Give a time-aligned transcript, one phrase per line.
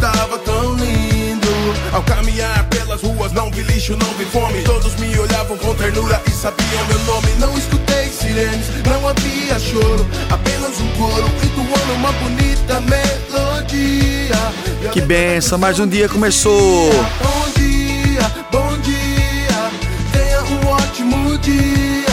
[0.00, 1.48] estava tão lindo.
[1.92, 4.62] Ao caminhar pelas ruas, não vi lixo, não vi fome.
[4.62, 7.28] Todos me olhavam com ternura e sabiam meu nome.
[7.38, 10.06] Não escutei sirenes, não havia choro.
[10.30, 14.36] Apenas um coro entoando uma bonita melodia.
[14.92, 16.90] Que benção, mais um dia começou.
[17.22, 19.70] Bom dia, bom dia.
[20.12, 22.06] Tenha um ótimo dia.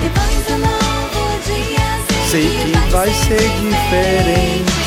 [0.00, 4.83] Depois do novo dia, Sei que vai ser diferente.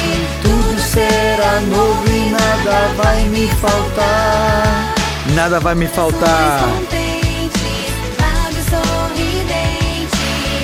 [0.98, 4.96] Será novo e nada vai me faltar.
[5.36, 6.68] Nada vai me faltar.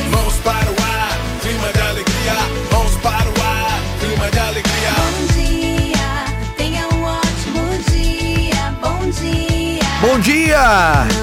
[0.09, 2.33] Mãos para o ar, clima de alegria.
[2.71, 4.91] Mãos para o ar, clima de alegria.
[4.97, 6.25] Bom dia,
[6.57, 8.73] tenha um ótimo dia.
[8.81, 9.83] Bom dia.
[10.01, 11.22] Bom dia!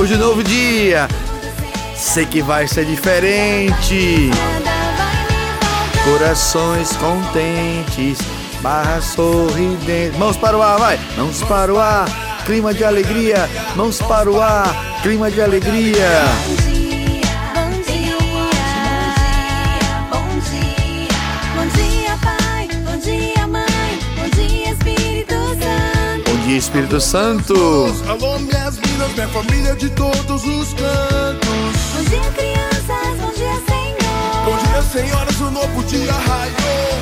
[0.00, 1.06] Depois de um novo dia,
[1.94, 4.30] sei que vai ser diferente.
[6.02, 8.16] Corações contentes,
[8.62, 10.16] barra sorridente.
[10.16, 10.98] Mãos para o ar, vai!
[11.18, 12.06] Mãos para o ar,
[12.46, 13.46] clima de alegria.
[13.76, 16.08] Mãos para o ar, clima de alegria.
[26.60, 27.54] Espírito Santo.
[28.06, 31.80] Alô, minhas minas, minha família de todos os cantos.
[31.94, 34.44] Bom dia, crianças, bom dia, Senhor.
[34.44, 36.54] Bom dia, senhoras, o novo dia raiou.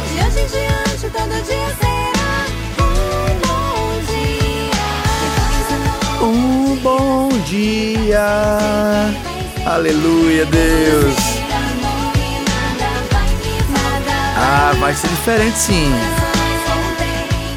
[0.06, 2.46] De hoje em diante, todo dia será
[2.84, 4.78] um bom dia.
[6.22, 8.26] Um bom dia.
[9.66, 11.16] Aleluia, Deus.
[14.36, 15.92] Ah, vai ser diferente sim.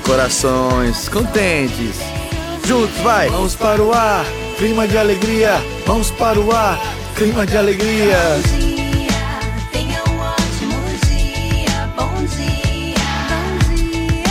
[0.04, 2.11] Corações contentes.
[2.72, 3.30] Juntos, vai.
[3.30, 4.26] Mãos para o ar,
[4.58, 5.56] clima de alegria.
[5.86, 6.80] Mãos para o ar,
[7.18, 8.16] clima de alegria.
[8.16, 9.10] Bom dia,
[9.74, 11.86] tenha um ótimo dia.
[11.98, 14.24] Bom dia, bom dia.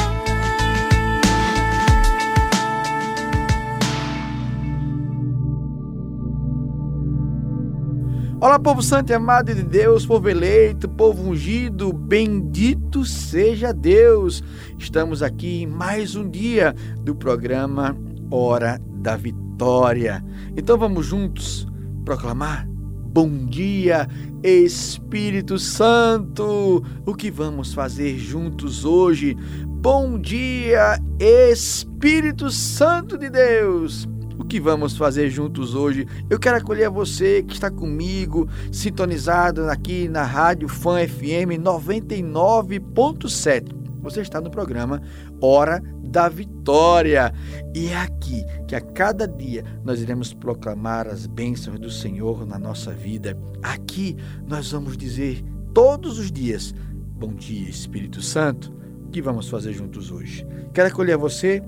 [8.41, 14.43] Olá, povo santo e amado de Deus, povo eleito, povo ungido, bendito seja Deus.
[14.79, 17.95] Estamos aqui em mais um dia do programa
[18.31, 20.25] Hora da Vitória.
[20.57, 21.67] Então vamos juntos
[22.05, 22.71] proclamar
[23.13, 24.07] Bom dia,
[24.41, 26.81] Espírito Santo.
[27.05, 29.37] O que vamos fazer juntos hoje?
[29.67, 34.07] Bom dia, Espírito Santo de Deus.
[34.39, 36.07] O que vamos fazer juntos hoje?
[36.31, 43.75] Eu quero acolher você que está comigo, sintonizado aqui na Rádio Fã FM 99.7.
[44.03, 45.03] Você está no programa
[45.41, 47.33] Hora da Vitória.
[47.75, 52.59] E é aqui que a cada dia nós iremos proclamar as bênçãos do Senhor na
[52.59, 53.39] nossa vida.
[53.63, 54.17] Aqui
[54.47, 55.43] nós vamos dizer
[55.73, 56.75] todos os dias:
[57.17, 58.73] Bom dia, Espírito Santo.
[59.07, 60.47] O que vamos fazer juntos hoje?
[60.73, 61.63] Quero acolher você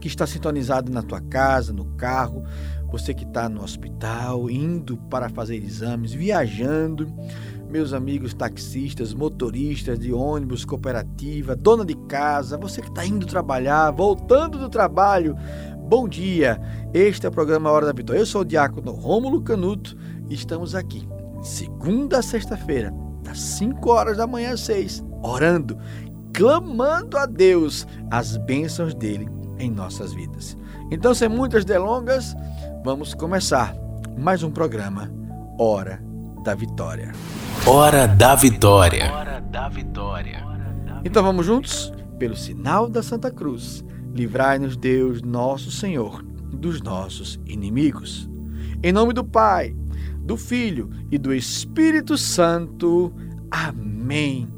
[0.00, 2.44] que está sintonizado na tua casa, no carro,
[2.90, 7.06] você que está no hospital, indo para fazer exames, viajando,
[7.72, 13.90] meus amigos taxistas, motoristas de ônibus, cooperativa, dona de casa, você que está indo trabalhar,
[13.90, 15.34] voltando do trabalho.
[15.88, 16.60] bom dia.
[16.92, 18.20] Este é o programa Hora da Vitória.
[18.20, 19.96] Eu sou o diácono Rômulo Canuto
[20.28, 21.08] e estamos aqui,
[21.42, 22.92] segunda a sexta-feira,
[23.22, 25.78] das 5 horas da manhã às 6, orando,
[26.34, 30.58] clamando a Deus as bênçãos dele em nossas vidas.
[30.90, 32.34] Então, sem muitas delongas,
[32.84, 33.74] vamos começar
[34.18, 35.10] mais um programa
[35.58, 36.11] Hora da
[36.56, 37.12] Vitória.
[37.64, 39.12] Hora da Vitória.
[39.12, 40.44] Hora da Vitória.
[41.04, 41.92] Então vamos juntos?
[42.18, 46.22] Pelo sinal da Santa Cruz, livrai-nos Deus, nosso Senhor,
[46.52, 48.28] dos nossos inimigos.
[48.82, 49.76] Em nome do Pai,
[50.18, 53.14] do Filho e do Espírito Santo.
[53.50, 54.48] Amém.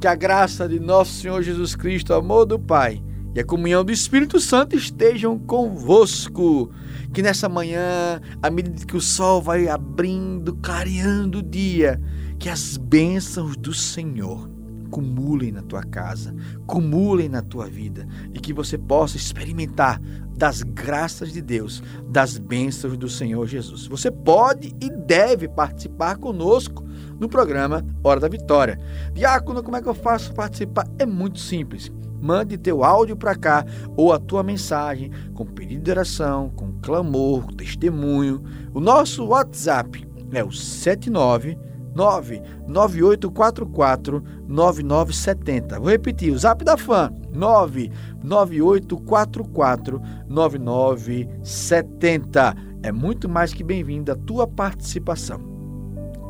[0.00, 3.02] Que a graça de nosso Senhor Jesus Cristo, amor do Pai
[3.38, 6.72] e a comunhão do Espírito Santo estejam convosco.
[7.14, 12.02] Que nessa manhã, à medida que o sol vai abrindo, clareando o dia,
[12.36, 14.50] que as bênçãos do Senhor
[14.90, 16.34] cumulem na tua casa,
[16.66, 20.00] cumulem na tua vida e que você possa experimentar
[20.36, 23.86] das graças de Deus, das bênçãos do Senhor Jesus.
[23.86, 26.84] Você pode e deve participar conosco
[27.20, 28.80] no programa Hora da Vitória.
[29.12, 30.88] Diácono, como é que eu faço participar?
[30.98, 31.92] É muito simples.
[32.20, 33.64] Mande teu áudio para cá
[33.96, 38.42] ou a tua mensagem com pedido de oração, com clamor, com testemunho.
[38.74, 41.58] O nosso WhatsApp é o 79
[41.94, 45.80] 99844 9970.
[45.80, 52.54] Vou repetir, o Zap da Fã 99844 9970.
[52.82, 55.57] É muito mais que bem-vinda a tua participação.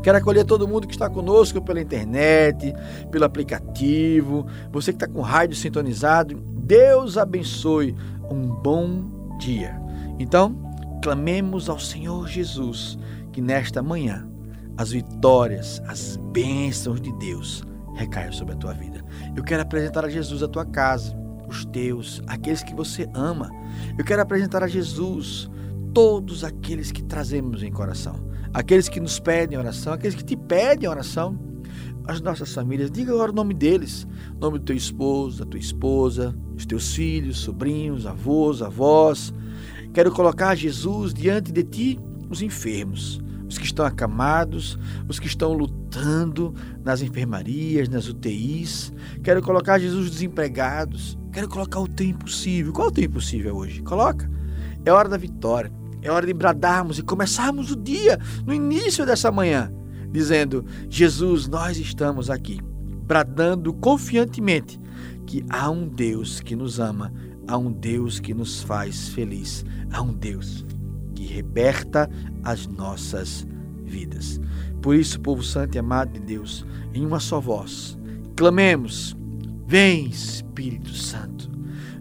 [0.08, 2.75] Quero acolher todo mundo que está conosco pela internet,
[3.10, 6.34] pelo aplicativo, você que está com rádio sintonizado.
[6.64, 7.94] Deus abençoe
[8.31, 9.78] um bom dia.
[10.19, 10.56] Então,
[11.02, 12.99] clamemos ao Senhor Jesus
[13.32, 14.26] que nesta manhã
[14.78, 17.62] as vitórias, as bênçãos de Deus
[17.94, 19.05] recaiam sobre a tua vida.
[19.37, 21.14] Eu quero apresentar a Jesus a tua casa,
[21.46, 23.50] os teus, aqueles que você ama.
[23.99, 25.50] Eu quero apresentar a Jesus
[25.93, 30.89] todos aqueles que trazemos em coração, aqueles que nos pedem oração, aqueles que te pedem
[30.89, 31.39] oração,
[32.06, 32.91] as nossas famílias.
[32.91, 34.06] Diga agora o nome deles,
[34.37, 39.33] o nome do teu esposo, da tua esposa, dos teus filhos, sobrinhos, avós, avós.
[39.93, 42.00] Quero colocar Jesus diante de ti,
[42.31, 44.79] os enfermos os que estão acamados,
[45.09, 46.55] os que estão lutando
[46.85, 48.93] nas enfermarias, nas UTIs.
[49.23, 51.19] Quero colocar Jesus desempregados.
[51.33, 52.73] Quero colocar o teu impossível.
[52.73, 53.83] Qual é o teu impossível hoje?
[53.83, 54.31] Coloca.
[54.85, 55.73] É hora da vitória.
[56.08, 59.70] É hora de bradarmos e começarmos o dia no início dessa manhã,
[60.10, 62.62] dizendo: Jesus, nós estamos aqui,
[63.06, 64.81] bradando confiantemente
[65.26, 67.12] que há um Deus que nos ama,
[67.46, 70.64] há um Deus que nos faz feliz, há um Deus
[71.14, 72.08] que liberta
[72.43, 73.46] as nossas
[73.84, 74.40] vidas.
[74.81, 76.64] Por isso, povo santo e amado de Deus,
[76.94, 77.99] em uma só voz,
[78.34, 79.14] clamemos:
[79.66, 81.57] Vem, Espírito Santo.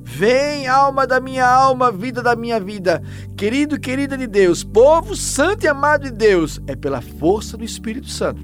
[0.10, 3.04] Vem, alma da minha alma, vida da minha vida.
[3.36, 8.08] Querido querida de Deus, povo santo e amado de Deus, é pela força do Espírito
[8.08, 8.42] Santo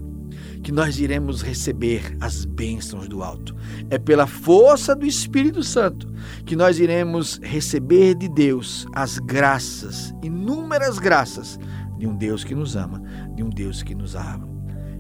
[0.62, 3.56] que nós iremos receber as bênçãos do alto.
[3.89, 6.07] É pela força do Espírito Santo
[6.45, 11.57] que nós iremos receber de Deus as graças, inúmeras graças,
[11.98, 13.01] de um Deus que nos ama,
[13.36, 14.48] de um Deus que nos ama.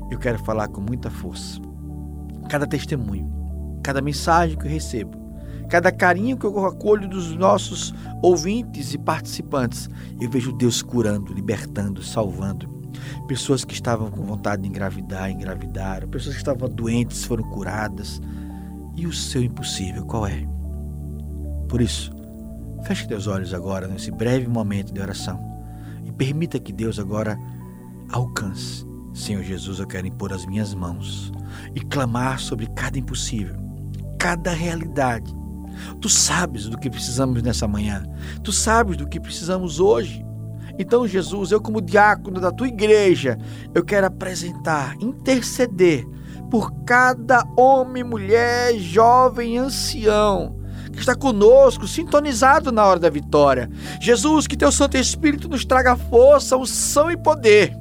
[0.09, 1.61] Eu quero falar com muita força.
[2.49, 3.29] Cada testemunho,
[3.83, 5.22] cada mensagem que eu recebo,
[5.73, 9.89] cada carinho que eu acolho dos nossos ouvintes e participantes,
[10.21, 12.69] eu vejo Deus curando, libertando, salvando.
[13.27, 16.07] Pessoas que estavam com vontade de engravidar, engravidaram.
[16.07, 18.21] Pessoas que estavam doentes foram curadas.
[18.95, 20.45] E o seu impossível, qual é?
[21.67, 22.13] Por isso,
[22.83, 25.43] feche teus olhos agora nesse breve momento de oração
[26.05, 27.35] e permita que Deus agora
[28.11, 28.85] alcance.
[29.11, 31.31] Senhor Jesus, eu quero impor as minhas mãos
[31.73, 33.55] e clamar sobre cada impossível,
[34.19, 35.33] cada realidade.
[35.99, 38.03] Tu sabes do que precisamos nessa manhã.
[38.43, 40.25] Tu sabes do que precisamos hoje.
[40.77, 43.37] Então, Jesus, eu, como diácono da tua igreja,
[43.73, 46.03] eu quero apresentar, interceder
[46.49, 50.63] por cada homem, mulher, jovem, ancião
[50.93, 53.69] que está conosco, sintonizado na hora da vitória.
[53.99, 57.75] Jesus, que teu Santo Espírito nos traga força, unção e poder,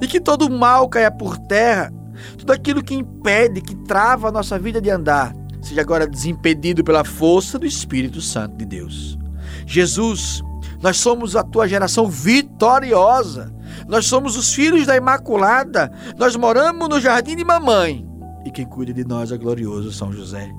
[0.00, 1.90] e que todo mal caia por terra,
[2.36, 5.32] tudo aquilo que impede, que trava a nossa vida de andar,
[5.72, 9.18] seja agora desimpedido pela força do Espírito Santo de Deus.
[9.66, 10.42] Jesus,
[10.82, 13.52] nós somos a tua geração vitoriosa.
[13.88, 15.90] Nós somos os filhos da Imaculada.
[16.18, 18.06] Nós moramos no jardim de mamãe.
[18.44, 20.52] E quem cuida de nós é glorioso São José.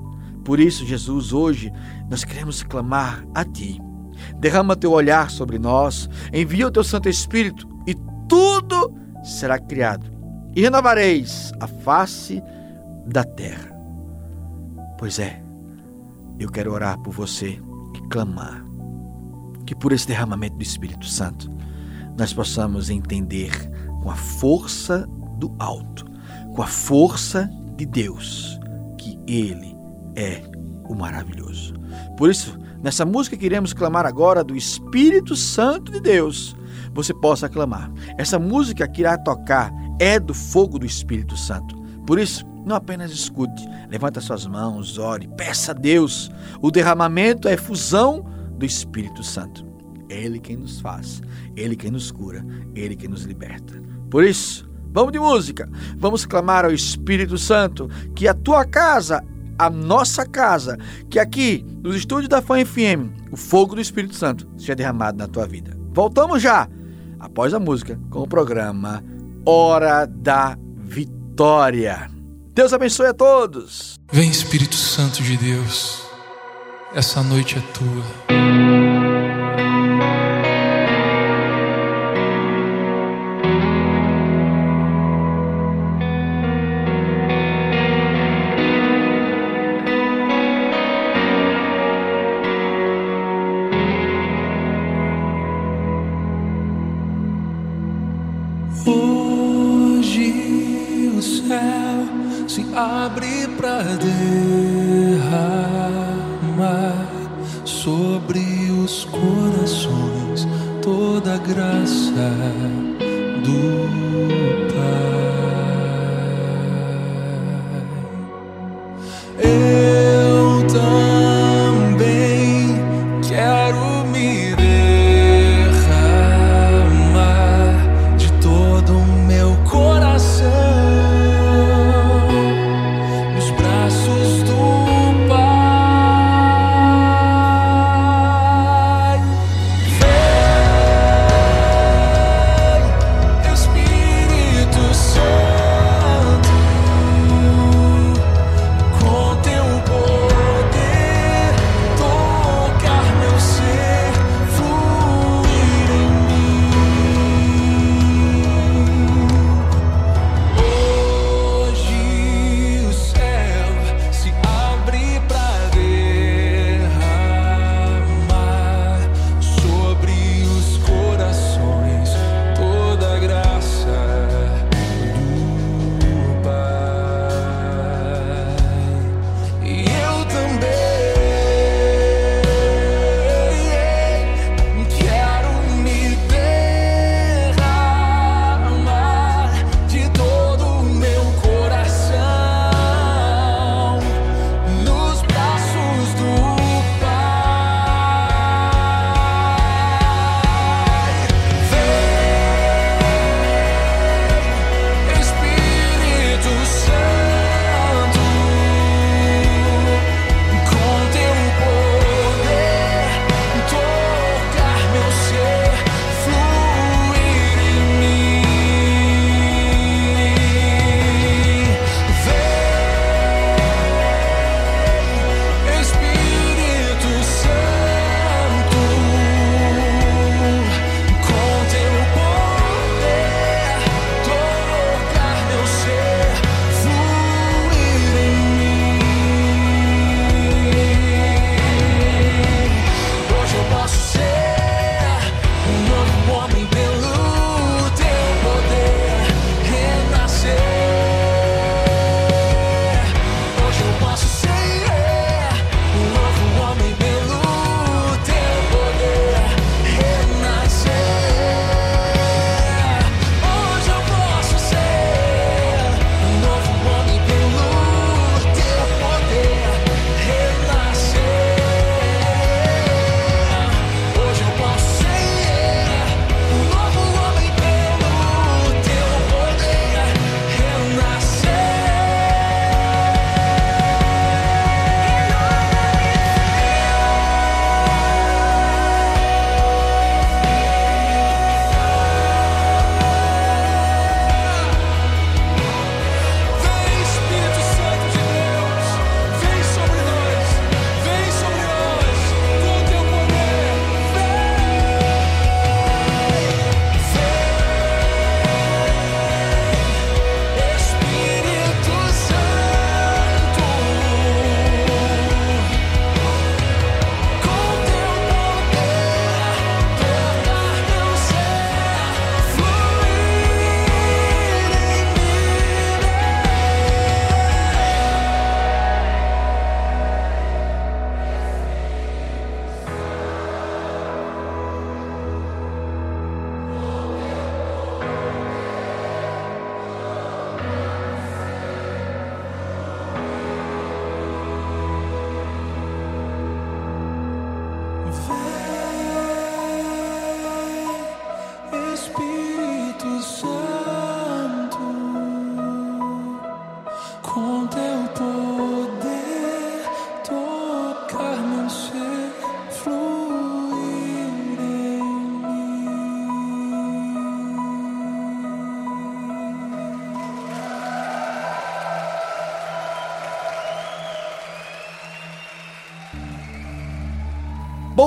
[0.44, 1.72] Por isso, Jesus, hoje
[2.10, 3.80] nós queremos clamar a ti.
[4.40, 7.94] Derrama teu olhar sobre nós, envia o teu Santo Espírito e
[8.28, 8.92] tudo
[9.22, 10.10] será criado.
[10.56, 12.42] E renovareis a face
[13.06, 13.73] da terra.
[14.98, 15.42] Pois é,
[16.38, 17.60] eu quero orar por você
[17.94, 18.64] e clamar
[19.66, 21.50] que por esse derramamento do Espírito Santo
[22.18, 23.50] nós possamos entender
[24.02, 25.06] com a força
[25.38, 26.04] do alto,
[26.54, 28.58] com a força de Deus,
[28.98, 29.74] que Ele
[30.14, 30.42] é
[30.84, 31.74] o maravilhoso.
[32.16, 36.54] Por isso, nessa música que iremos clamar agora do Espírito Santo de Deus,
[36.92, 37.90] você possa clamar.
[38.16, 41.76] Essa música que irá tocar é do fogo do Espírito Santo.
[42.06, 46.30] Por isso, não apenas escute, levanta suas mãos, ore, peça a Deus.
[46.62, 48.24] O derramamento é a efusão
[48.56, 49.64] do Espírito Santo.
[50.08, 51.22] Ele quem nos faz,
[51.56, 52.44] Ele quem nos cura,
[52.74, 53.80] Ele quem nos liberta.
[54.10, 59.24] Por isso, vamos de música, vamos clamar ao Espírito Santo que a tua casa,
[59.58, 60.78] a nossa casa,
[61.10, 65.28] que aqui nos estúdios da Fã FM, o fogo do Espírito Santo seja derramado na
[65.28, 65.76] tua vida.
[65.92, 66.68] Voltamos já,
[67.18, 69.02] após a música, com o programa
[69.46, 72.13] Hora da Vitória.
[72.54, 73.98] Deus abençoe a todos.
[74.12, 76.02] Vem, Espírito Santo de Deus,
[76.94, 78.83] essa noite é tua.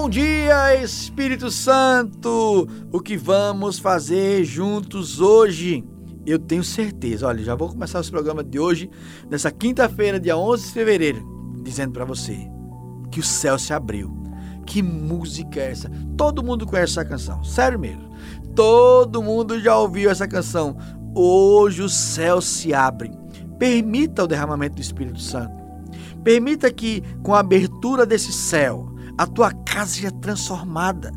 [0.07, 2.65] Bom dia, Espírito Santo!
[2.93, 5.83] O que vamos fazer juntos hoje?
[6.25, 8.89] Eu tenho certeza, olha, já vou começar esse programa de hoje,
[9.29, 12.37] nessa quinta-feira, dia 11 de fevereiro, dizendo para você
[13.11, 14.17] que o céu se abriu.
[14.65, 15.91] Que música é essa?
[16.15, 18.09] Todo mundo conhece essa canção, sério mesmo.
[18.55, 20.77] Todo mundo já ouviu essa canção.
[21.13, 23.11] Hoje o céu se abre.
[23.59, 25.61] Permita o derramamento do Espírito Santo.
[26.23, 31.11] Permita que, com a abertura desse céu, a tua casa seja transformada.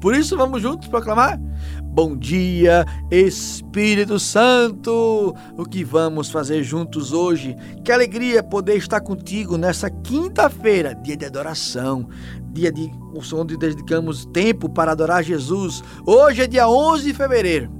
[0.00, 1.40] Por isso, vamos juntos proclamar?
[1.84, 5.34] Bom dia, Espírito Santo!
[5.56, 7.54] O que vamos fazer juntos hoje?
[7.84, 12.08] Que alegria poder estar contigo nessa quinta-feira, dia de adoração,
[12.52, 12.90] dia de
[13.32, 15.84] onde dedicamos tempo para adorar Jesus.
[16.04, 17.70] Hoje é dia 11 de fevereiro.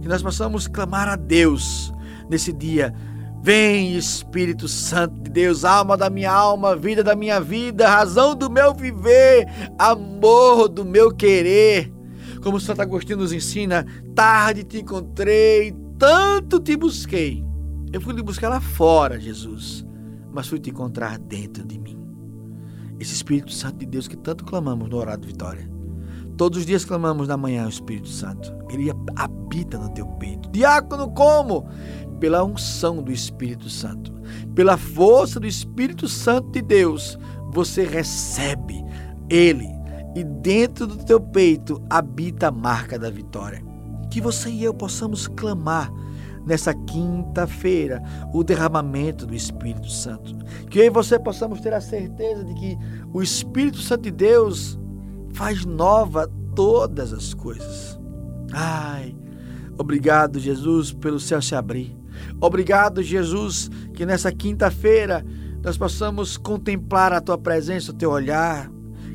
[0.00, 1.92] Que nós possamos clamar a Deus
[2.30, 2.94] nesse dia
[3.46, 8.50] Vem, Espírito Santo de Deus, alma da minha alma, vida da minha vida, razão do
[8.50, 9.46] meu viver,
[9.78, 11.88] amor do meu querer.
[12.42, 13.86] Como Santo Agostinho nos ensina,
[14.16, 17.44] tarde te encontrei, tanto te busquei.
[17.92, 19.86] Eu fui te buscar lá fora, Jesus,
[20.32, 21.96] mas fui te encontrar dentro de mim.
[22.98, 25.75] Esse Espírito Santo de Deus que tanto clamamos no Horário de Vitória.
[26.36, 28.52] Todos os dias clamamos na manhã o Espírito Santo.
[28.70, 30.50] Ele habita no teu peito.
[30.50, 31.66] Diácono, como?
[32.18, 34.12] pela unção do Espírito Santo,
[34.54, 37.18] pela força do Espírito Santo de Deus,
[37.52, 38.84] você recebe
[39.28, 39.66] ele
[40.14, 43.62] e dentro do teu peito habita a marca da vitória.
[44.10, 45.92] Que você e eu possamos clamar
[46.46, 50.34] nessa quinta-feira o derramamento do Espírito Santo.
[50.70, 52.78] Que eu e você possamos ter a certeza de que
[53.12, 54.78] o Espírito Santo de Deus
[55.36, 58.00] faz nova todas as coisas.
[58.50, 59.14] Ai,
[59.76, 61.94] obrigado, Jesus, pelo céu se abrir.
[62.40, 65.22] Obrigado, Jesus, que nessa quinta-feira
[65.62, 68.70] nós possamos contemplar a tua presença, o teu olhar,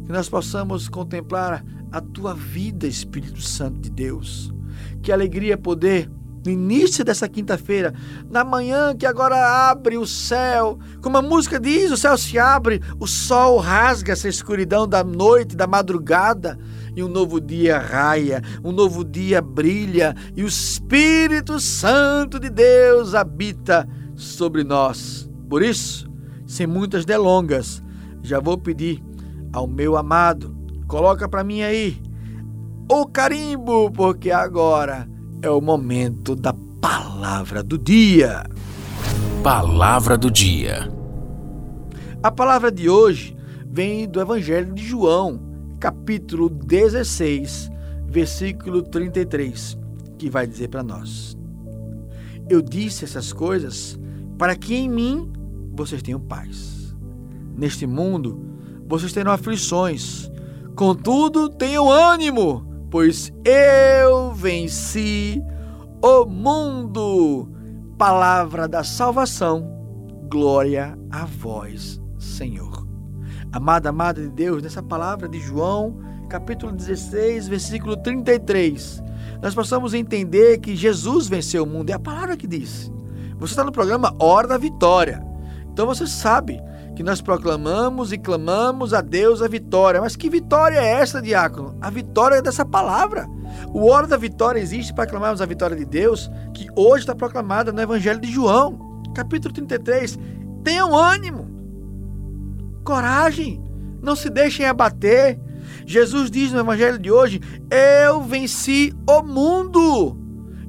[0.05, 4.53] que nós possamos contemplar a tua vida, Espírito Santo de Deus.
[5.01, 6.07] Que alegria poder
[6.45, 7.93] no início dessa quinta-feira,
[8.29, 12.81] na manhã que agora abre o céu, como a música diz, o céu se abre,
[12.99, 16.57] o sol rasga essa escuridão da noite, da madrugada,
[16.95, 23.13] e um novo dia raia, um novo dia brilha, e o Espírito Santo de Deus
[23.13, 25.29] habita sobre nós.
[25.49, 26.09] Por isso,
[26.45, 27.83] sem muitas delongas,
[28.21, 29.03] já vou pedir
[29.53, 30.55] ao meu amado,
[30.87, 32.01] coloca para mim aí
[32.89, 35.10] o carimbo, porque agora
[35.41, 38.43] é o momento da palavra do dia.
[39.43, 40.91] Palavra do dia.
[42.21, 45.41] A palavra de hoje vem do Evangelho de João,
[45.79, 47.71] capítulo 16,
[48.05, 49.77] versículo 33,
[50.19, 51.35] que vai dizer para nós:
[52.47, 53.99] Eu disse essas coisas
[54.37, 55.31] para que em mim
[55.73, 56.95] vocês tenham paz.
[57.57, 58.39] Neste mundo
[58.87, 60.31] vocês terão aflições,
[60.75, 65.41] contudo tenham ânimo, pois eu venci
[66.03, 67.47] o mundo.
[67.97, 69.65] Palavra da salvação,
[70.29, 72.85] glória a vós, Senhor.
[73.53, 79.01] Amada, amada de Deus, nessa palavra de João, capítulo 16, versículo 33,
[79.41, 81.91] nós possamos entender que Jesus venceu o mundo.
[81.91, 82.91] É a palavra que diz.
[83.37, 85.23] Você está no programa Hora da Vitória.
[85.71, 86.59] Então você sabe
[87.01, 89.99] que nós proclamamos e clamamos a Deus a vitória.
[89.99, 91.75] Mas que vitória é essa, diácono?
[91.81, 93.27] A vitória é dessa palavra.
[93.73, 97.71] O Hora da Vitória existe para clamarmos a vitória de Deus, que hoje está proclamada
[97.71, 100.19] no Evangelho de João, capítulo 33.
[100.63, 101.49] Tenham ânimo
[102.83, 103.59] coragem,
[103.99, 105.39] não se deixem abater.
[105.87, 107.41] Jesus diz no Evangelho de hoje:
[108.05, 110.15] Eu venci o mundo.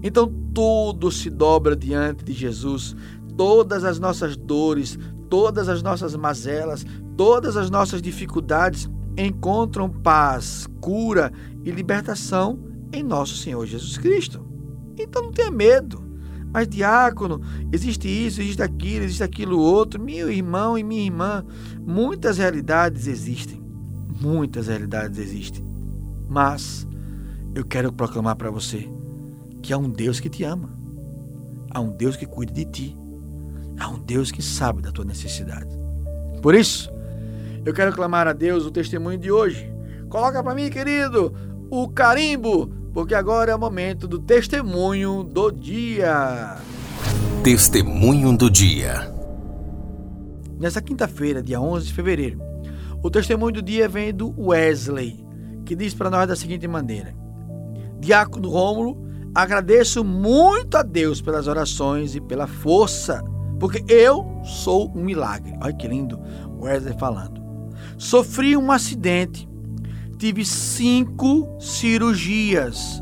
[0.02, 2.96] Então tudo se dobra diante de Jesus.
[3.36, 4.98] Todas as nossas dores,
[5.32, 6.84] todas as nossas mazelas,
[7.16, 11.32] todas as nossas dificuldades encontram paz, cura
[11.64, 14.46] e libertação em nosso Senhor Jesus Cristo.
[14.98, 16.04] Então não tenha medo.
[16.52, 17.40] Mas, diácono,
[17.72, 19.98] existe isso, existe aquilo, existe aquilo outro.
[19.98, 21.42] Meu irmão e minha irmã,
[21.80, 23.64] muitas realidades existem.
[24.20, 25.64] Muitas realidades existem.
[26.28, 26.86] Mas
[27.54, 28.86] eu quero proclamar para você
[29.62, 30.76] que há um Deus que te ama.
[31.70, 33.01] Há um Deus que cuida de ti.
[33.78, 35.78] Há um Deus que sabe da tua necessidade.
[36.40, 36.90] Por isso,
[37.64, 39.72] eu quero clamar a Deus o testemunho de hoje.
[40.08, 41.32] Coloca para mim, querido,
[41.70, 46.56] o carimbo porque agora é o momento do testemunho do dia.
[47.42, 49.10] Testemunho do dia.
[50.60, 52.40] Nessa quinta-feira, dia 11 de fevereiro,
[53.02, 55.24] o testemunho do dia vem do Wesley,
[55.64, 57.14] que diz para nós da seguinte maneira:
[57.98, 59.02] Diácono Rômulo,
[59.34, 63.24] agradeço muito a Deus pelas orações e pela força,
[63.62, 65.56] porque eu sou um milagre.
[65.62, 66.18] Olha que lindo,
[66.60, 67.40] Wesley falando.
[67.96, 69.48] Sofri um acidente
[70.18, 73.00] tive cinco cirurgias,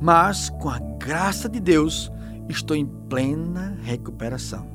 [0.00, 2.10] mas com a graça de Deus
[2.48, 4.68] estou em plena recuperação.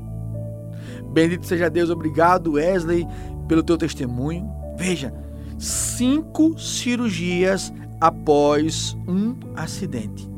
[1.13, 3.07] Bendito seja Deus, obrigado Wesley
[3.47, 4.49] pelo teu testemunho.
[4.77, 5.13] Veja,
[5.57, 10.29] cinco cirurgias após um acidente.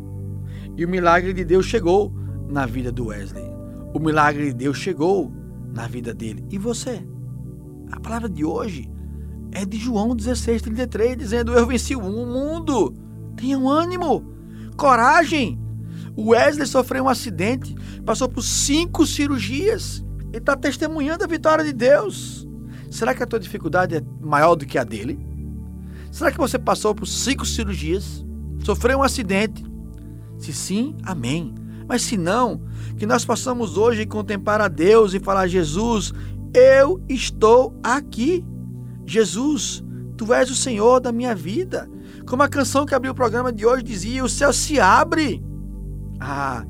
[0.77, 2.13] E o milagre de Deus chegou
[2.47, 3.52] na vida do Wesley.
[3.93, 5.31] O milagre de Deus chegou
[5.73, 6.43] na vida dele.
[6.49, 7.05] E você?
[7.91, 8.89] A palavra de hoje
[9.51, 12.93] é de João 16, 33, dizendo: Eu venci o mundo.
[13.35, 14.23] Tenham ânimo,
[14.75, 15.59] coragem.
[16.15, 17.75] O Wesley sofreu um acidente,
[18.05, 22.47] passou por cinco cirurgias e está testemunhando a vitória de Deus.
[22.89, 25.19] Será que a tua dificuldade é maior do que a dele?
[26.11, 28.23] Será que você passou por cinco cirurgias,
[28.63, 29.65] sofreu um acidente?
[30.37, 31.55] Se sim, amém.
[31.87, 32.61] Mas se não,
[32.97, 36.13] que nós possamos hoje contemplar a Deus e falar: Jesus,
[36.53, 38.45] eu estou aqui.
[39.05, 39.83] Jesus,
[40.17, 41.89] tu és o Senhor da minha vida.
[42.27, 45.43] Como a canção que abriu o programa de hoje dizia: o céu se abre.
[46.19, 46.65] Ah,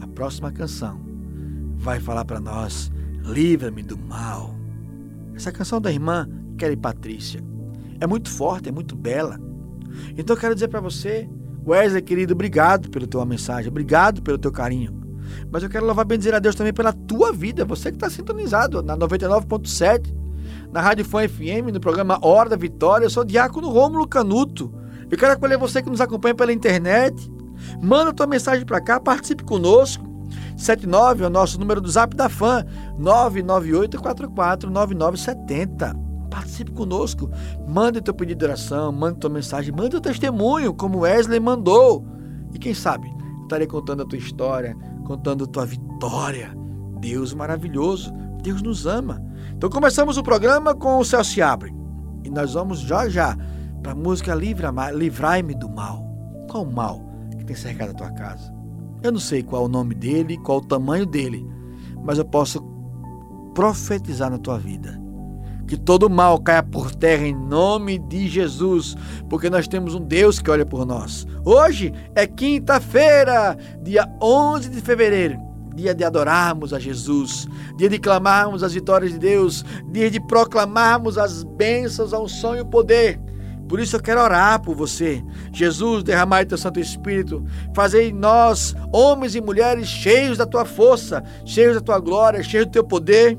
[0.00, 1.00] a próxima canção
[1.76, 2.90] vai falar para nós:
[3.22, 4.54] livra-me do mal.
[5.34, 7.42] Essa canção da irmã Kelly Patrícia
[8.00, 9.38] é muito forte, é muito bela.
[10.16, 11.28] Então eu quero dizer para você,
[11.66, 15.02] Wesley, querido, obrigado pela tua mensagem, obrigado pelo teu carinho.
[15.50, 18.10] Mas eu quero louvar bem dizer a Deus também pela tua vida, você que está
[18.10, 20.14] sintonizado na 99.7,
[20.70, 23.06] na Rádio Fã FM, no programa Hora da Vitória.
[23.06, 24.72] Eu sou o Diácono Rômulo Canuto.
[25.10, 27.30] Eu quero acolher você que nos acompanha pela internet.
[27.80, 30.04] Manda tua mensagem para cá, participe conosco.
[30.56, 32.64] 79 é o nosso número do Zap da Fã,
[32.98, 36.03] 998 44 9970
[36.34, 37.30] participe conosco.
[37.66, 42.04] Mande teu pedido de oração, mande tua mensagem, mande teu testemunho, como Wesley mandou.
[42.52, 43.08] E quem sabe,
[43.42, 46.52] estarei contando a tua história, contando a tua vitória.
[46.98, 49.24] Deus maravilhoso, Deus nos ama.
[49.56, 51.72] Então começamos o programa com o céu se abre.
[52.24, 53.36] E nós vamos já já
[53.80, 56.04] para a música Livrai-me do mal.
[56.50, 57.00] Qual o mal
[57.38, 58.52] que tem cercado a tua casa?
[59.02, 61.46] Eu não sei qual o nome dele, qual o tamanho dele,
[62.02, 62.60] mas eu posso
[63.54, 65.03] profetizar na tua vida
[65.66, 68.96] que todo mal caia por terra em nome de Jesus,
[69.28, 71.26] porque nós temos um Deus que olha por nós.
[71.44, 75.38] Hoje é quinta-feira, dia 11 de fevereiro,
[75.74, 77.46] dia de adorarmos a Jesus,
[77.76, 82.70] dia de clamarmos as vitórias de Deus, dia de proclamarmos as bênçãos ao sonho e
[82.70, 83.18] poder.
[83.68, 85.24] Por isso eu quero orar por você.
[85.50, 87.42] Jesus, derramai teu Santo Espírito,
[87.74, 92.72] fazei nós, homens e mulheres, cheios da tua força, cheios da tua glória, cheios do
[92.72, 93.38] teu poder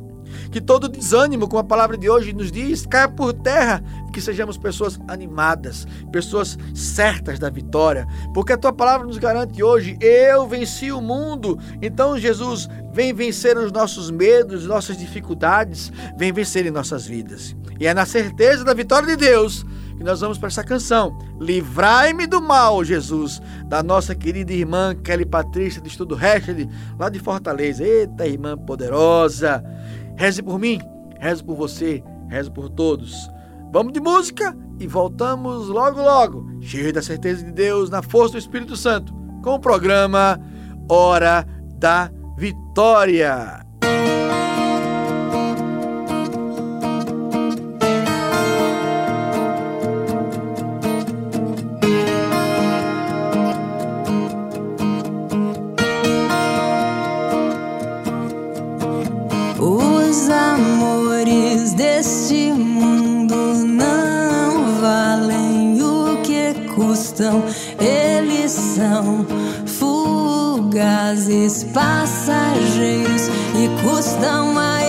[0.52, 4.22] que todo desânimo, como a palavra de hoje nos diz, caia por terra e que
[4.22, 10.48] sejamos pessoas animadas, pessoas certas da vitória, porque a tua palavra nos garante hoje: eu
[10.48, 11.60] venci o mundo.
[11.82, 17.56] Então, Jesus, vem vencer os nossos medos, nossas dificuldades, vem vencer em nossas vidas.
[17.80, 19.66] E é na certeza da vitória de Deus
[19.98, 21.18] que nós vamos para essa canção.
[21.40, 27.20] Livrai-me do mal, Jesus, da nossa querida irmã Kelly Patrícia de Estudo Rested, lá de
[27.20, 27.84] Fortaleza.
[27.84, 29.64] Eita, irmã poderosa!
[30.16, 30.80] Reze por mim,
[31.20, 33.30] reze por você, reze por todos.
[33.72, 38.40] Vamos de música e voltamos logo, logo, cheio da certeza de Deus, na força do
[38.40, 40.40] Espírito Santo, com o programa
[40.90, 41.46] Hora
[41.78, 43.65] da Vitória.
[68.86, 69.26] São
[69.66, 74.85] fugazes, passageiros e custam a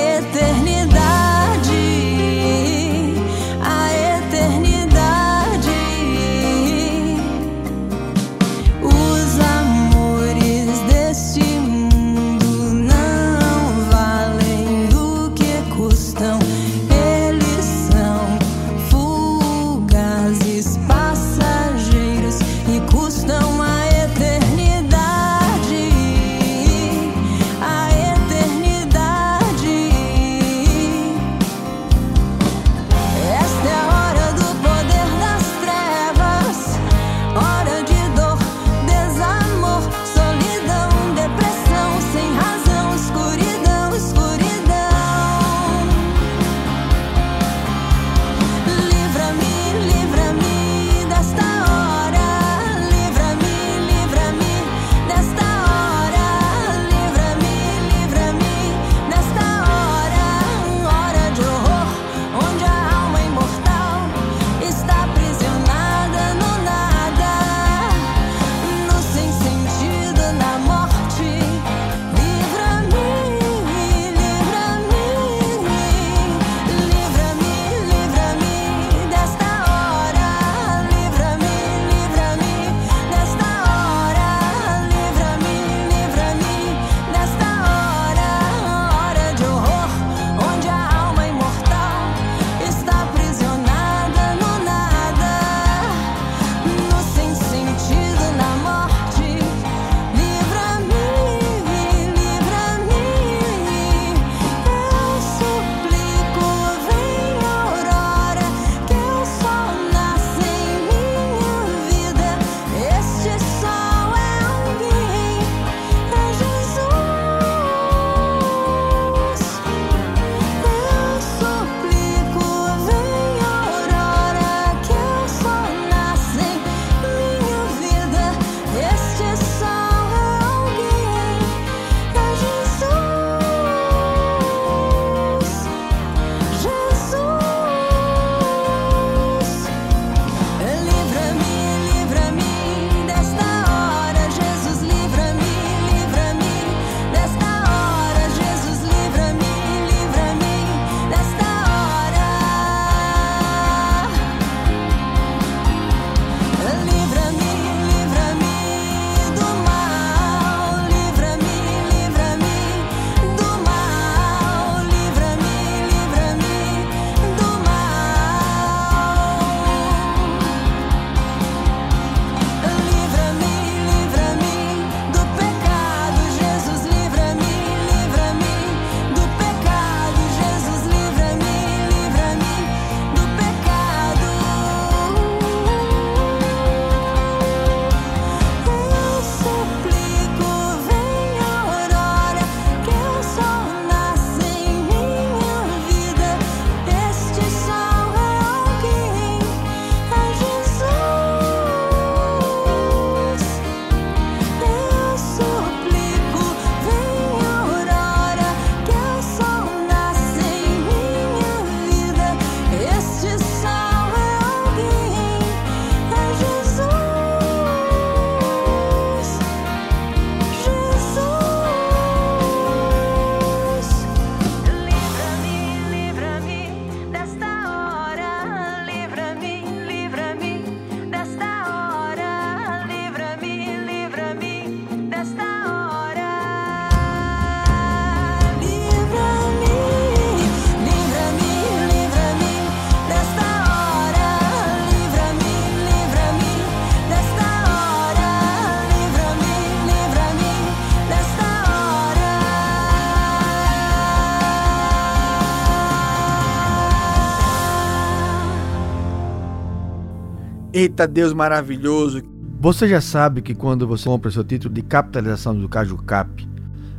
[260.87, 262.23] Eita Deus maravilhoso!
[262.61, 266.49] Você já sabe que quando você compra seu título de capitalização do Caju Cap,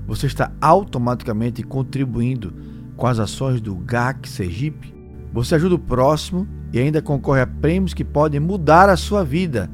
[0.05, 2.53] você está automaticamente contribuindo
[2.97, 4.93] com as ações do GAC Sergipe?
[5.31, 9.71] Você ajuda o próximo e ainda concorre a prêmios que podem mudar a sua vida.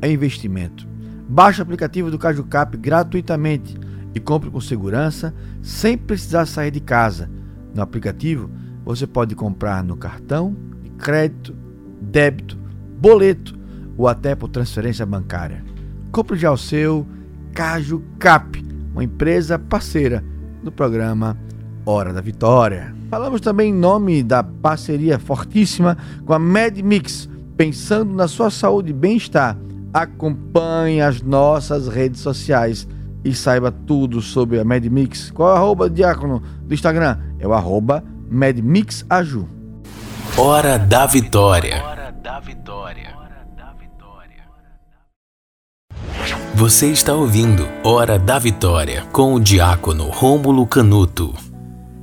[0.00, 0.86] É investimento.
[1.28, 3.76] Baixe o aplicativo do Caju Cap gratuitamente
[4.14, 7.28] e compre com segurança sem precisar sair de casa.
[7.74, 8.48] No aplicativo,
[8.84, 10.56] você pode comprar no cartão,
[10.98, 11.52] crédito,
[12.00, 12.64] débito,
[12.98, 13.56] boleto
[13.96, 15.64] ou até por transferência bancária.
[16.12, 17.06] Compre já o seu
[17.54, 20.22] Caju Cap, uma empresa parceira
[20.62, 21.36] do programa
[21.84, 22.94] Hora da Vitória.
[23.08, 28.92] Falamos também em nome da parceria fortíssima com a MedMix, pensando na sua saúde e
[28.92, 29.56] bem-estar.
[29.94, 32.86] Acompanhe as nossas redes sociais
[33.24, 35.30] e saiba tudo sobre a MedMix.
[35.30, 37.18] Qual é o arroba, Diácono, do Instagram?
[37.38, 39.48] É o arroba MedMixAju.
[40.36, 41.95] Hora da Vitória.
[46.56, 51.32] Você está ouvindo Hora da Vitória com o diácono Rômulo Canuto.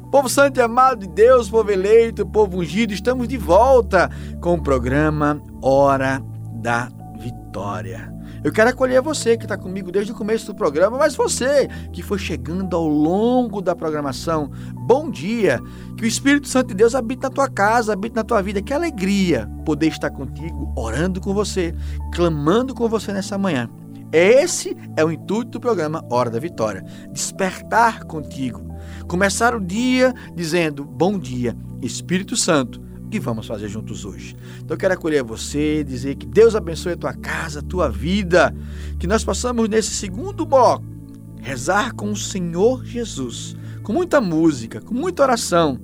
[0.10, 4.10] Povo santo e amado de Deus, povo eleito, povo ungido, estamos de volta
[4.40, 8.13] com o programa Hora da Vitória.
[8.44, 12.04] Eu quero acolher você que está comigo desde o começo do programa, mas você que
[12.04, 14.52] foi chegando ao longo da programação,
[14.86, 15.62] bom dia.
[15.96, 18.62] Que o Espírito Santo de Deus habite na tua casa, habite na tua vida.
[18.62, 21.74] Que alegria poder estar contigo, orando com você,
[22.14, 23.70] clamando com você nessa manhã.
[24.12, 28.62] Esse é o intuito do programa Hora da Vitória: despertar contigo.
[29.08, 32.83] Começar o dia dizendo: Bom dia, Espírito Santo,
[33.14, 34.36] que vamos fazer juntos hoje?
[34.60, 38.52] Então quero acolher você, dizer que Deus abençoe a tua casa, a tua vida,
[38.98, 40.84] que nós possamos nesse segundo bloco
[41.40, 45.80] rezar com o Senhor Jesus, com muita música, com muita oração,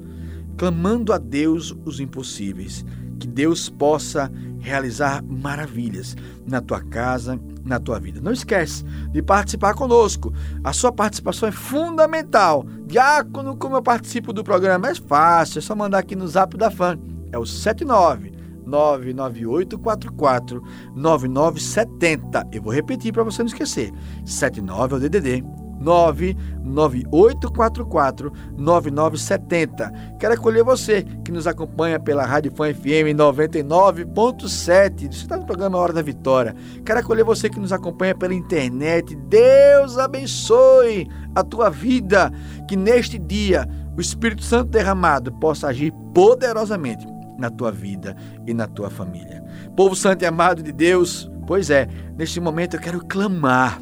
[0.57, 2.83] clamando a Deus os impossíveis.
[3.19, 6.15] Que Deus possa realizar maravilhas
[6.47, 8.21] na tua casa, na tua vida.
[8.21, 10.33] Não esquece de participar conosco.
[10.63, 12.65] A sua participação é fundamental.
[12.87, 16.71] Diácono, como eu participo do programa, é fácil, é só mandar aqui no zap da
[16.71, 16.97] fã.
[17.31, 18.33] É o 79
[18.65, 20.63] 99844
[20.95, 22.47] 9970.
[22.51, 23.91] Eu vou repetir para você não esquecer.
[24.25, 25.43] 79 é o DDD
[25.79, 29.91] 99844 9970.
[30.19, 34.99] Quero acolher você que nos acompanha pela Rádio Fã FM 99.7.
[34.99, 36.53] Você está no programa Hora da Vitória.
[36.85, 39.15] Quero acolher você que nos acompanha pela internet.
[39.15, 42.29] Deus abençoe a tua vida.
[42.67, 43.65] Que neste dia
[43.97, 47.07] o Espírito Santo derramado possa agir poderosamente
[47.39, 49.43] na tua vida e na tua família.
[49.75, 53.81] Povo santo e amado de Deus, pois é, neste momento eu quero clamar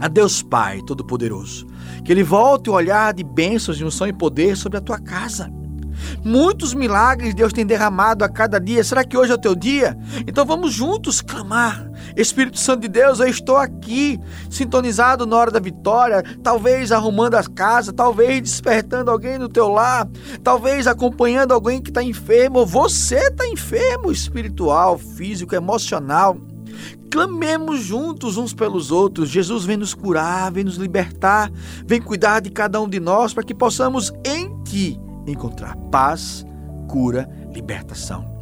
[0.00, 1.66] a Deus Pai Todo-Poderoso,
[2.04, 5.50] que Ele volte o olhar de bênçãos, de unção e poder sobre a tua casa.
[6.24, 8.82] Muitos milagres Deus tem derramado a cada dia.
[8.82, 9.96] Será que hoje é o teu dia?
[10.26, 11.90] Então vamos juntos clamar.
[12.16, 17.48] Espírito Santo de Deus, eu estou aqui, sintonizado na hora da vitória, talvez arrumando as
[17.48, 20.08] casas, talvez despertando alguém no teu lar,
[20.42, 22.64] talvez acompanhando alguém que está enfermo.
[22.64, 26.36] Você está enfermo, espiritual, físico, emocional.
[27.10, 29.28] Clamemos juntos uns pelos outros.
[29.28, 31.50] Jesus vem nos curar, vem nos libertar,
[31.86, 34.98] vem cuidar de cada um de nós para que possamos em Ti
[35.32, 36.44] encontrar paz,
[36.88, 38.32] cura, libertação.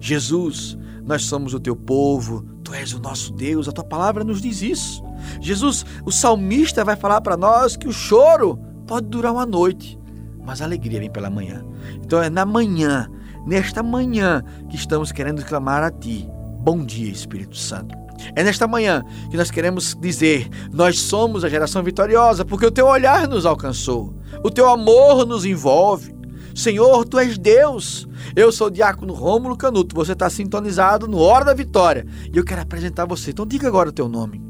[0.00, 4.40] Jesus, nós somos o Teu povo, Tu és o nosso Deus, a Tua palavra nos
[4.40, 5.02] diz isso.
[5.40, 9.98] Jesus, o salmista vai falar para nós que o choro pode durar uma noite,
[10.44, 11.64] mas a alegria vem pela manhã.
[12.02, 13.08] Então é na manhã,
[13.46, 16.28] nesta manhã, que estamos querendo clamar a Ti.
[16.60, 17.94] Bom dia, Espírito Santo.
[18.34, 22.86] É nesta manhã que nós queremos dizer: nós somos a geração vitoriosa, porque o teu
[22.86, 26.15] olhar nos alcançou, o teu amor nos envolve.
[26.56, 28.08] Senhor, tu és Deus.
[28.34, 32.44] Eu sou o diácono Rômulo Canuto, você está sintonizado no Hora da Vitória e eu
[32.44, 33.30] quero apresentar você.
[33.30, 34.42] Então diga agora o teu nome.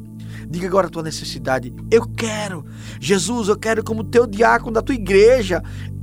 [0.48, 1.74] Diga agora a tua necessidade.
[1.90, 2.64] Eu quero,
[3.00, 5.60] Jesus, eu quero, como teu diácono da tua igreja,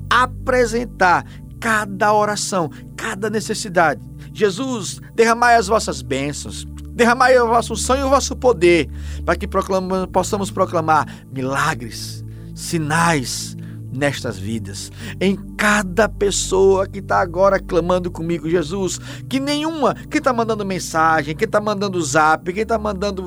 [0.10, 1.26] apresentar
[1.58, 4.02] cada oração, cada necessidade.
[4.34, 8.88] Jesus, derramai as vossas bênçãos, Derramai o vosso sangue e o vosso poder,
[9.26, 13.58] para que proclama, possamos proclamar milagres, sinais
[13.93, 20.34] nestas vidas, em cada pessoa que está agora clamando comigo, Jesus, que nenhuma, quem está
[20.34, 23.23] mandando mensagem, quem está mandando zap, quem está mandando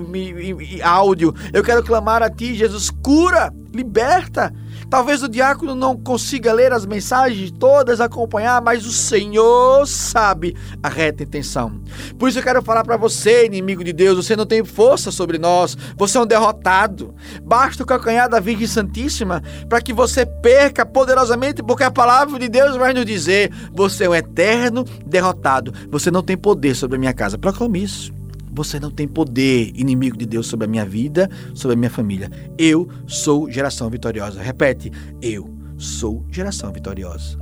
[0.83, 4.53] áudio, eu quero clamar a Ti, Jesus, cura, liberta,
[4.89, 10.89] Talvez o diácono não consiga ler as mensagens todas, acompanhar, mas o Senhor sabe a
[10.89, 11.81] reta intenção.
[12.17, 15.39] Por isso eu quero falar para você, inimigo de Deus, você não tem força sobre
[15.39, 17.15] nós, você é um derrotado.
[17.43, 22.49] Basta o calcanhar da Virgem Santíssima para que você perca poderosamente, porque a palavra de
[22.49, 27.01] Deus vai nos dizer: você é um eterno derrotado, você não tem poder sobre a
[27.01, 27.37] minha casa.
[27.37, 28.15] Proclame isso.
[28.57, 32.31] Você não tem poder, inimigo de Deus, sobre a minha vida, sobre a minha família.
[32.57, 34.41] Eu sou geração vitoriosa.
[34.41, 34.91] Repete,
[35.21, 37.39] eu sou geração vitoriosa.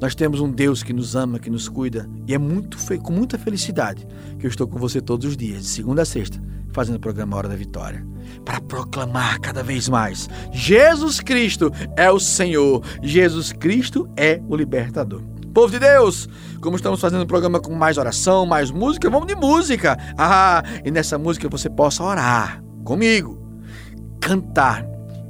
[0.00, 3.36] Nós temos um Deus que nos ama, que nos cuida, e é muito com muita
[3.36, 4.06] felicidade
[4.38, 6.42] que eu estou com você todos os dias, de segunda a sexta,
[6.72, 8.06] fazendo o programa Hora da Vitória,
[8.42, 15.22] para proclamar cada vez mais: Jesus Cristo é o Senhor, Jesus Cristo é o libertador.
[15.54, 16.28] Povo de Deus,
[16.60, 19.96] como estamos fazendo o programa com mais oração, mais música, vamos de música.
[20.16, 23.38] Ah, e nessa música você possa orar comigo,
[24.20, 24.86] cantar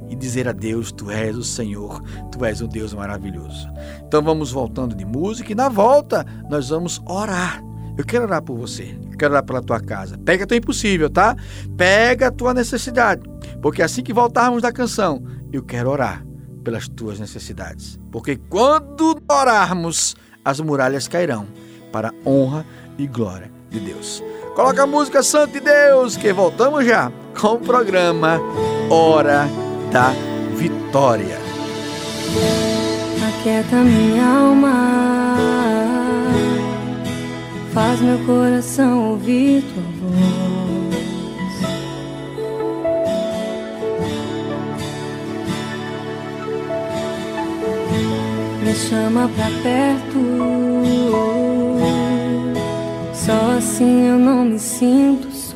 [0.09, 3.69] e dizer a Deus: Tu és o Senhor, Tu és um Deus maravilhoso.
[4.05, 7.63] Então vamos voltando de música e na volta nós vamos orar.
[7.97, 10.17] Eu quero orar por você, quero orar pela tua casa.
[10.17, 11.35] Pega teu impossível, tá?
[11.75, 13.23] Pega a tua necessidade,
[13.61, 16.28] porque assim que voltarmos da canção, eu quero orar
[16.63, 17.99] pelas tuas necessidades.
[18.11, 21.47] Porque quando orarmos, as muralhas cairão
[21.91, 22.65] para a honra
[22.97, 24.23] e glória de Deus.
[24.55, 28.39] Coloca a música Santo de Deus, que voltamos já com o programa
[28.89, 29.47] Hora
[29.91, 30.11] da
[30.55, 31.37] Vitória.
[33.29, 35.37] Aquieta minha alma,
[37.73, 40.78] faz meu coração ouvir tua voz.
[48.69, 50.19] Me chama pra perto,
[53.15, 55.55] só assim eu não me sinto só.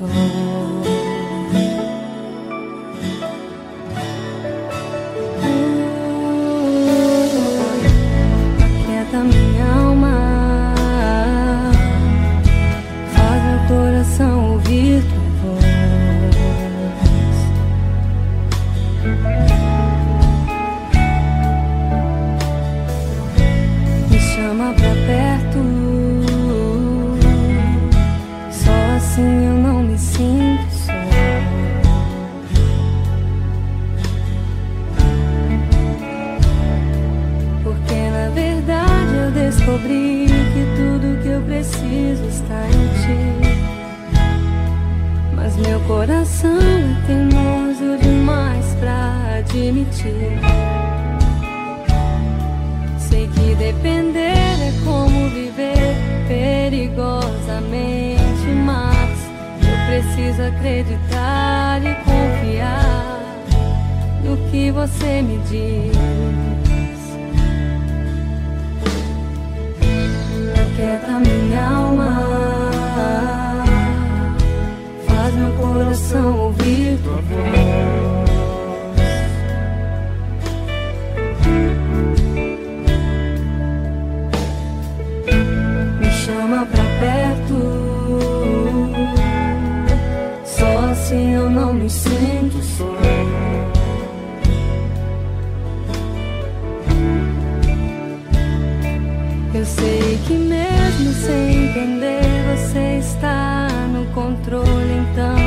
[99.63, 105.37] Eu sei que mesmo sem entender você está no controle, então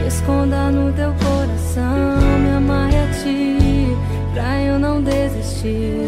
[0.00, 3.96] me esconda no teu coração, me amarre a ti,
[4.34, 6.06] pra eu não desistir.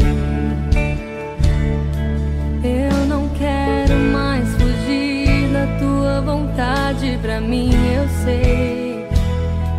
[2.61, 9.07] Eu não quero mais fugir da tua vontade pra mim, eu sei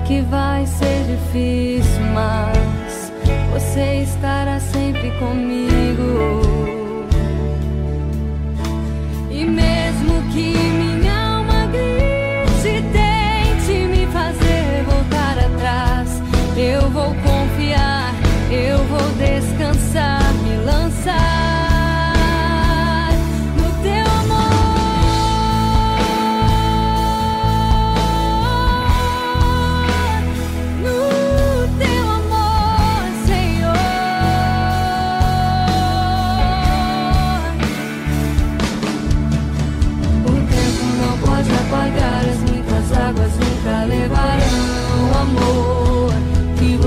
[0.06, 3.12] que vai ser difícil, mas
[3.52, 6.63] você estará sempre comigo.
[16.94, 18.14] Vou confiar,
[18.52, 21.14] eu vou descansar, me lançar
[23.56, 24.54] no teu amor,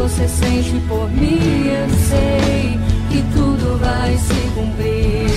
[0.08, 1.68] você sente por mim.
[1.68, 2.80] Eu sei
[3.10, 5.28] que tudo vai se cumprir.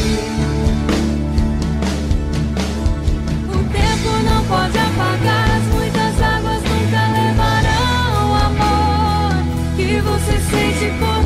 [3.48, 9.42] O tempo não pode apagar as muitas águas nunca levarão o amor
[9.76, 11.19] que você sente por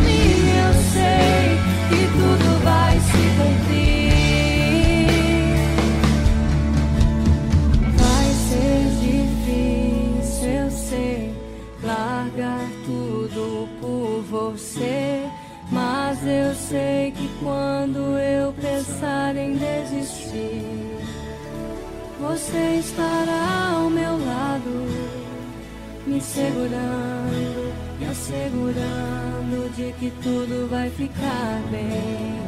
[29.77, 32.39] de que tudo vai ficar bem.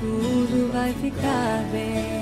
[0.00, 2.13] Tudo vai ficar bem.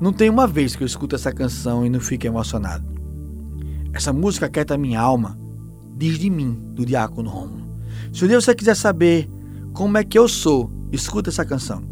[0.00, 2.84] Não tem uma vez que eu escuto essa canção e não fico emocionado.
[3.92, 5.38] Essa música quieta minha alma,
[5.96, 7.78] diz de mim, do diácono Romulo.
[8.12, 9.30] Se um dia você quiser saber
[9.72, 11.82] como é que eu sou, escuta essa canção.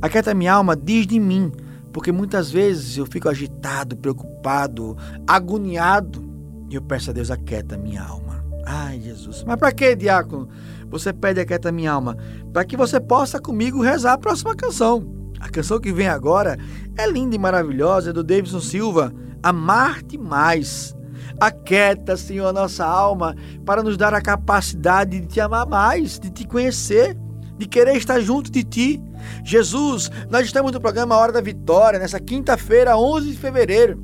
[0.00, 1.52] Aquieta minha alma diz de mim,
[1.92, 6.24] porque muitas vezes eu fico agitado, preocupado, agoniado,
[6.70, 8.44] e eu peço a Deus aquieta minha alma.
[8.66, 9.44] Ai, Jesus.
[9.46, 10.48] Mas para que, diácono?
[10.90, 12.16] Você pede aquieta minha alma?
[12.52, 15.23] Para que você possa comigo rezar a próxima canção.
[15.44, 16.58] A canção que vem agora
[16.96, 20.96] é linda e maravilhosa, é do Davidson Silva, Amar-te Mais.
[21.38, 23.36] Aquieta, Senhor, a nossa alma
[23.66, 27.14] para nos dar a capacidade de te amar mais, de te conhecer,
[27.58, 29.02] de querer estar junto de ti.
[29.44, 34.02] Jesus, nós estamos no programa Hora da Vitória, nessa quinta-feira, 11 de fevereiro.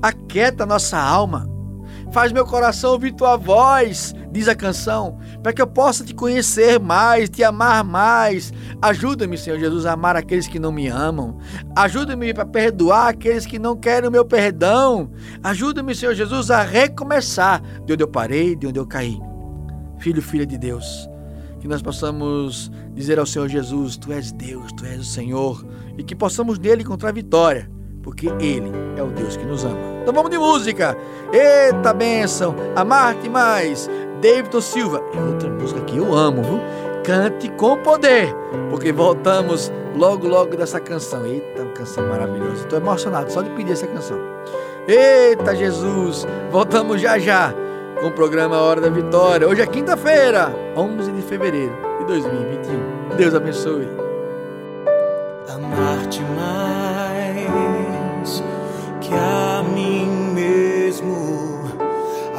[0.00, 1.55] Aquieta a nossa alma.
[2.12, 6.78] Faz meu coração ouvir tua voz, diz a canção, para que eu possa te conhecer
[6.78, 8.52] mais, te amar mais.
[8.80, 11.38] Ajuda-me, Senhor Jesus, a amar aqueles que não me amam.
[11.74, 15.10] Ajuda-me para perdoar aqueles que não querem o meu perdão.
[15.42, 19.18] Ajuda-me, Senhor Jesus, a recomeçar de onde eu parei, de onde eu caí.
[19.98, 21.08] Filho, filha de Deus,
[21.60, 25.66] que nós possamos dizer ao Senhor Jesus: Tu és Deus, Tu és o Senhor,
[25.98, 27.70] e que possamos nele encontrar vitória,
[28.06, 29.76] porque Ele é o Deus que nos ama.
[30.00, 30.96] Então vamos de música.
[31.32, 33.90] Eita bênção, amar-te mais.
[34.22, 36.60] Davidson Silva, é outra música que eu amo, viu?
[37.02, 38.32] Cante com poder,
[38.70, 41.26] porque voltamos logo, logo dessa canção.
[41.26, 42.62] Eita, uma canção maravilhosa.
[42.62, 44.18] Estou emocionado só de pedir essa canção.
[44.86, 47.52] Eita Jesus, voltamos já já
[48.00, 49.48] com o programa Hora da Vitória.
[49.48, 53.16] Hoje é quinta-feira, 11 de fevereiro de 2021.
[53.16, 53.88] Deus abençoe.
[55.48, 56.55] Amar-te mais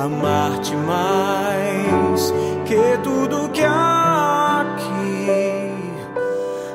[0.07, 2.33] amar-te mais
[2.65, 5.83] que tudo que há aqui,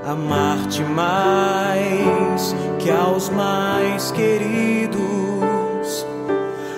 [0.06, 6.06] amar-te mais que aos mais queridos,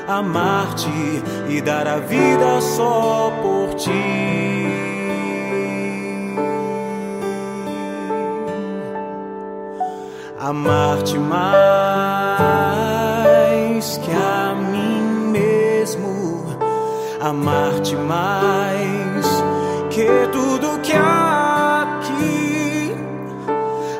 [0.06, 3.90] amar-te e dar a vida só por ti.
[10.38, 12.93] Amar-te mais.
[17.24, 19.26] Amar-te mais
[19.88, 22.94] que tudo que há aqui,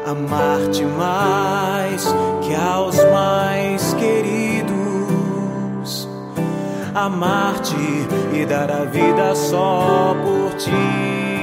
[0.07, 2.05] amar-te mais
[2.43, 4.77] que aos mais queridos,
[6.95, 7.75] amar-te
[8.35, 11.34] e dar a vida só por ti.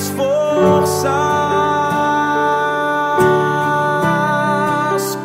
[0.00, 1.12] Minhas forças,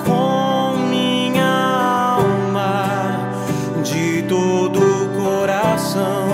[0.06, 3.32] com minha alma,
[3.84, 6.28] de todo o coração,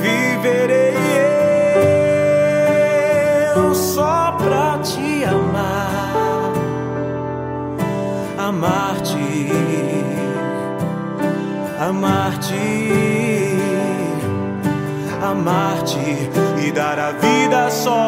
[0.00, 0.94] viverei
[3.56, 6.52] eu só pra te amar,
[8.38, 9.50] amar-te,
[11.78, 13.14] amar-te
[15.22, 16.43] amar-te
[16.74, 18.04] dar a vida só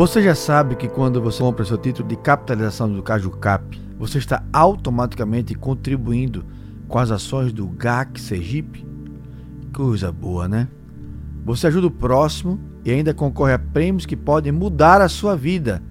[0.00, 4.16] Você já sabe que quando você compra seu título de capitalização do Caju Cap, você
[4.16, 6.42] está automaticamente contribuindo
[6.88, 8.86] com as ações do GAC Sergipe?
[9.74, 10.68] Coisa boa, né?
[11.44, 15.82] Você ajuda o próximo e ainda concorre a prêmios que podem mudar a sua vida.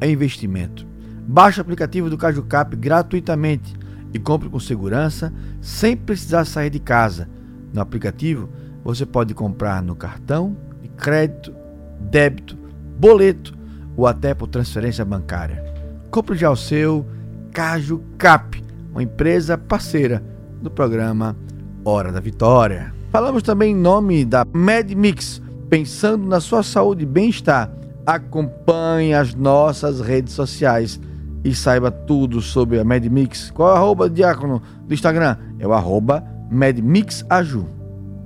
[0.00, 0.86] É investimento.
[1.26, 3.74] Baixe o aplicativo do Caju Cap gratuitamente
[4.14, 7.28] e compre com segurança, sem precisar sair de casa.
[7.74, 8.48] No aplicativo,
[8.84, 11.52] você pode comprar no cartão, de crédito,
[11.98, 12.56] débito,
[12.96, 13.55] boleto
[13.96, 15.64] ou até por transferência bancária.
[16.10, 17.06] Compre já o seu
[17.52, 20.22] Caju Cap, uma empresa parceira
[20.60, 21.36] do programa
[21.84, 22.92] Hora da Vitória.
[23.10, 25.40] Falamos também em nome da MedMix,
[25.70, 27.70] pensando na sua saúde e bem-estar.
[28.04, 31.00] Acompanhe as nossas redes sociais
[31.44, 33.50] e saiba tudo sobre a MedMix.
[33.52, 35.36] Qual é o arroba, Diácono, do Instagram?
[35.58, 37.66] É o arroba MedMixAju.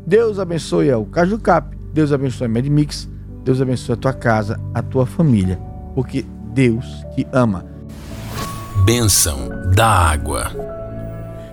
[0.07, 3.09] Deus abençoe o Caju Cap, Deus abençoe a MedMix,
[3.45, 5.59] Deus abençoe a tua casa, a tua família,
[5.95, 6.85] porque Deus
[7.15, 7.65] te ama.
[8.85, 10.51] Bênção da água.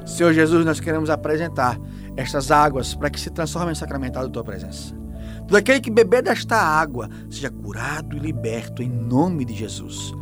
[0.06, 1.80] Senhor Jesus, nós queremos apresentar
[2.16, 4.96] estas águas para que se transformem em sacramental da tua presença.
[5.48, 10.14] Todo aquele que beber desta água seja curado e liberto em nome de Jesus.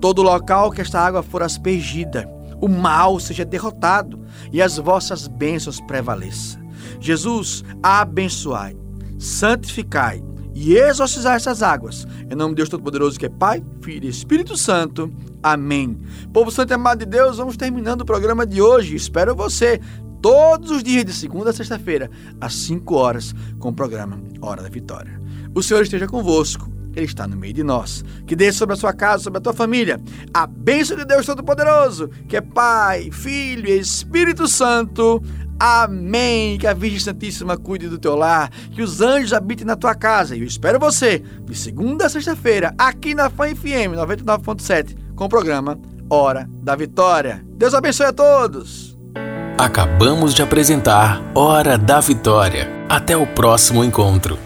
[0.00, 2.28] Todo local que esta água for aspergida,
[2.60, 4.20] o mal seja derrotado
[4.52, 6.62] e as vossas bênçãos prevaleçam.
[7.00, 8.76] Jesus, abençoai,
[9.18, 10.22] santificai
[10.54, 12.06] e exorcizar essas águas.
[12.30, 15.12] Em nome de Deus Todo-Poderoso, que é Pai, Filho e Espírito Santo.
[15.42, 15.98] Amém.
[16.32, 18.94] Povo santo e amado de Deus, vamos terminando o programa de hoje.
[18.94, 19.80] Espero você
[20.22, 24.70] todos os dias de segunda a sexta-feira, às 5 horas, com o programa Hora da
[24.70, 25.20] Vitória.
[25.54, 26.72] O Senhor esteja convosco.
[26.96, 28.04] Ele está no meio de nós.
[28.26, 30.00] Que desça sobre a sua casa, sobre a tua família,
[30.32, 35.20] a bênção de Deus Todo-Poderoso, que é Pai, Filho e Espírito Santo.
[35.58, 36.58] Amém.
[36.58, 40.36] Que a Virgem Santíssima cuide do teu lar, que os anjos habitem na tua casa.
[40.36, 45.28] E eu espero você de segunda a sexta-feira, aqui na Fan FM 99.7, com o
[45.28, 45.78] programa
[46.10, 47.44] Hora da Vitória.
[47.56, 48.94] Deus abençoe a todos.
[49.56, 52.68] Acabamos de apresentar Hora da Vitória.
[52.88, 54.43] Até o próximo encontro.